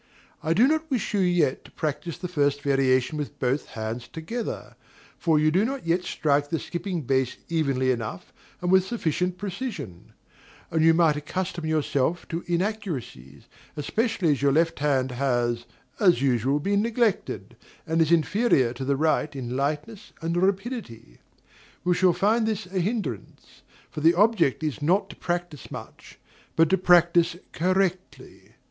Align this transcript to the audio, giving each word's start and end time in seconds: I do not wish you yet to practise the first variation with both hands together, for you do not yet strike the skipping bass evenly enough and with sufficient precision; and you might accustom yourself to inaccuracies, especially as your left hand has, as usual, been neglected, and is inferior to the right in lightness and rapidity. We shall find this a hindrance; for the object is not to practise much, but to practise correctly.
I 0.41 0.55
do 0.55 0.67
not 0.67 0.89
wish 0.89 1.13
you 1.13 1.19
yet 1.19 1.63
to 1.63 1.69
practise 1.71 2.17
the 2.17 2.27
first 2.27 2.63
variation 2.63 3.19
with 3.19 3.37
both 3.37 3.67
hands 3.77 4.07
together, 4.07 4.75
for 5.15 5.37
you 5.37 5.51
do 5.51 5.63
not 5.63 5.85
yet 5.85 6.03
strike 6.05 6.49
the 6.49 6.57
skipping 6.57 7.03
bass 7.03 7.37
evenly 7.49 7.91
enough 7.91 8.33
and 8.61 8.71
with 8.71 8.83
sufficient 8.83 9.37
precision; 9.37 10.13
and 10.71 10.83
you 10.83 10.95
might 10.95 11.17
accustom 11.17 11.67
yourself 11.67 12.27
to 12.29 12.43
inaccuracies, 12.47 13.43
especially 13.77 14.31
as 14.31 14.41
your 14.41 14.51
left 14.51 14.79
hand 14.79 15.11
has, 15.11 15.65
as 15.99 16.19
usual, 16.19 16.59
been 16.59 16.81
neglected, 16.81 17.55
and 17.85 18.01
is 18.01 18.11
inferior 18.11 18.73
to 18.73 18.83
the 18.83 18.95
right 18.95 19.35
in 19.35 19.55
lightness 19.55 20.13
and 20.19 20.35
rapidity. 20.35 21.19
We 21.83 21.93
shall 21.93 22.13
find 22.13 22.47
this 22.47 22.65
a 22.65 22.79
hindrance; 22.79 23.61
for 23.91 24.01
the 24.01 24.15
object 24.15 24.63
is 24.63 24.81
not 24.81 25.11
to 25.11 25.15
practise 25.15 25.69
much, 25.69 26.17
but 26.55 26.71
to 26.71 26.77
practise 26.79 27.35
correctly. 27.51 28.53